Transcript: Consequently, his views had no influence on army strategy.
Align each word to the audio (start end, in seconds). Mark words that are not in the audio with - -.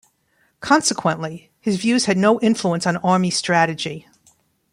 Consequently, 0.61 1.51
his 1.59 1.77
views 1.77 2.05
had 2.05 2.17
no 2.17 2.39
influence 2.41 2.87
on 2.87 2.97
army 2.97 3.29
strategy. 3.29 4.07